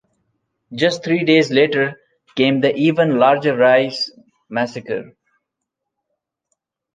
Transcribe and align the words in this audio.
Just 0.73 1.03
three 1.03 1.23
days 1.23 1.51
later 1.51 1.93
came 2.35 2.59
the 2.61 2.73
even 2.73 3.19
larger 3.19 3.55
Rais 3.55 4.09
massacre. 4.49 5.11